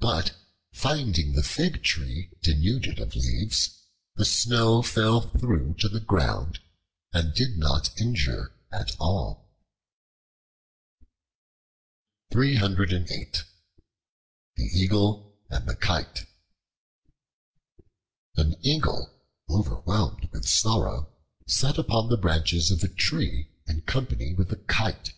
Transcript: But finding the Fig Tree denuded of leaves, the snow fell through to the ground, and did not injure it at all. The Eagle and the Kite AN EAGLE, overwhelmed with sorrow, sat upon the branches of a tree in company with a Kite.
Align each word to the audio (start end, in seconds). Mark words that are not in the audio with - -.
But 0.00 0.34
finding 0.72 1.34
the 1.34 1.42
Fig 1.42 1.82
Tree 1.82 2.30
denuded 2.40 2.98
of 2.98 3.14
leaves, 3.14 3.76
the 4.14 4.24
snow 4.24 4.80
fell 4.80 5.20
through 5.20 5.74
to 5.80 5.90
the 5.90 6.00
ground, 6.00 6.60
and 7.12 7.34
did 7.34 7.58
not 7.58 7.90
injure 8.00 8.54
it 8.72 8.74
at 8.74 8.96
all. 8.98 9.52
The 12.30 12.88
Eagle 14.58 15.38
and 15.50 15.68
the 15.68 15.76
Kite 15.76 16.24
AN 18.38 18.54
EAGLE, 18.62 19.10
overwhelmed 19.50 20.30
with 20.32 20.48
sorrow, 20.48 21.12
sat 21.46 21.76
upon 21.76 22.08
the 22.08 22.16
branches 22.16 22.70
of 22.70 22.82
a 22.82 22.88
tree 22.88 23.50
in 23.66 23.82
company 23.82 24.32
with 24.32 24.50
a 24.50 24.56
Kite. 24.56 25.12